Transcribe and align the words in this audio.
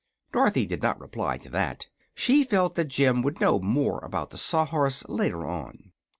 Dorothy 0.33 0.65
did 0.65 0.81
not 0.81 0.99
reply 0.99 1.37
to 1.37 1.49
that. 1.49 1.85
She 2.15 2.43
felt 2.43 2.73
that 2.73 2.87
Jim 2.87 3.21
would 3.21 3.39
know 3.39 3.59
more 3.59 3.99
about 4.03 4.31
the 4.31 4.37
Saw 4.39 4.65
Horse 4.65 5.07
later 5.07 5.45
on. 5.45 5.91